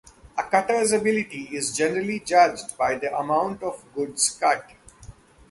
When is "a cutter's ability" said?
0.35-1.41